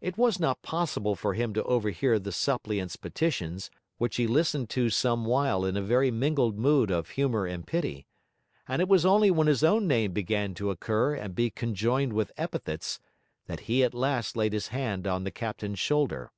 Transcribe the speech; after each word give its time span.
It 0.00 0.16
was 0.16 0.38
not 0.38 0.62
possible 0.62 1.16
for 1.16 1.34
him 1.34 1.52
to 1.54 1.64
overhear 1.64 2.20
the 2.20 2.30
suppliant's 2.30 2.94
petitions, 2.94 3.68
which 3.98 4.14
he 4.14 4.28
listened 4.28 4.70
to 4.70 4.90
some 4.90 5.24
while 5.24 5.64
in 5.64 5.76
a 5.76 5.82
very 5.82 6.12
mingled 6.12 6.56
mood 6.56 6.92
of 6.92 7.08
humour 7.18 7.46
and 7.46 7.66
pity: 7.66 8.06
and 8.68 8.80
it 8.80 8.86
was 8.86 9.04
only 9.04 9.28
when 9.28 9.48
his 9.48 9.64
own 9.64 9.88
name 9.88 10.12
began 10.12 10.54
to 10.54 10.70
occur 10.70 11.16
and 11.16 11.30
to 11.32 11.34
be 11.34 11.50
conjoined 11.50 12.12
with 12.12 12.30
epithets, 12.36 13.00
that 13.48 13.60
he 13.66 13.82
at 13.82 13.92
last 13.92 14.36
laid 14.36 14.52
his 14.52 14.68
hand 14.68 15.04
on 15.08 15.24
the 15.24 15.32
captain's 15.32 15.80
shoulder. 15.80 16.30